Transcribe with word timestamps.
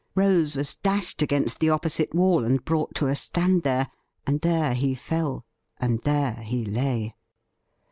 Rose 0.15 0.55
was 0.55 0.73
dashed 0.77 1.21
against 1.21 1.59
the 1.59 1.69
opposite 1.69 2.15
wall, 2.15 2.43
and 2.43 2.65
brought 2.65 2.95
to 2.95 3.05
a 3.05 3.15
stand 3.15 3.61
there; 3.61 3.87
and 4.25 4.41
there 4.41 4.73
he 4.73 4.95
fell, 4.95 5.45
and 5.77 6.01
there 6.01 6.41
he 6.43 6.65
lay. 6.65 7.13